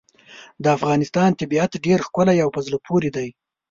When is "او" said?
2.43-2.49